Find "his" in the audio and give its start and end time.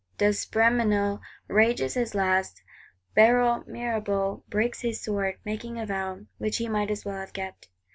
1.93-2.15, 4.81-4.99